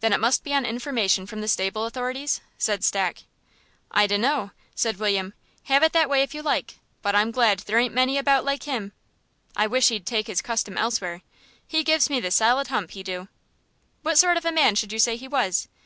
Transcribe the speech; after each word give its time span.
"Then 0.00 0.12
it 0.12 0.20
must 0.20 0.44
be 0.44 0.52
on 0.52 0.66
information 0.66 1.24
from 1.24 1.40
the 1.40 1.48
stable 1.48 1.86
authorities?" 1.86 2.42
said 2.58 2.84
Stack. 2.84 3.22
"I 3.90 4.06
dun 4.06 4.20
know," 4.20 4.50
said 4.74 4.98
William; 4.98 5.32
"have 5.62 5.82
it 5.82 5.94
that 5.94 6.10
way 6.10 6.20
if 6.22 6.34
you 6.34 6.42
like, 6.42 6.74
but 7.00 7.14
I'm 7.16 7.30
glad 7.30 7.60
there 7.60 7.78
ain't 7.78 7.94
many 7.94 8.18
about 8.18 8.44
like 8.44 8.64
him. 8.64 8.92
I 9.56 9.66
wish 9.66 9.88
he'd 9.88 10.04
take 10.04 10.26
his 10.26 10.42
custom 10.42 10.76
elsewhere. 10.76 11.22
He 11.66 11.82
gives 11.82 12.10
me 12.10 12.20
the 12.20 12.30
solid 12.30 12.68
hump, 12.68 12.90
he 12.90 13.02
do." 13.02 13.28
"What 14.02 14.18
sort 14.18 14.36
of 14.36 14.44
man 14.52 14.74
should 14.74 14.92
you 14.92 14.98
say 14.98 15.16
he 15.16 15.28
was? 15.28 15.66